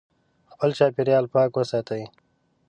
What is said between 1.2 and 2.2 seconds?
پاک وساتئ.